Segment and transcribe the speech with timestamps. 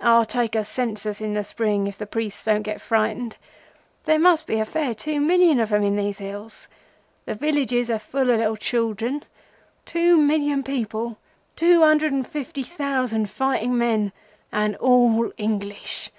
[0.00, 3.36] I'll take a census in the spring if the priests don't get frightened.
[4.04, 6.66] There must be a fair two million of 'em in these hills.
[7.26, 9.22] The villages are full o' little children.
[9.84, 16.10] Two million people—two hundred and fifty thousand fighting men—and all English!